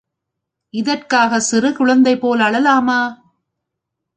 [0.73, 2.99] இதற்காகச் சிறு குழந்தையைப் போல் அழலாமா?......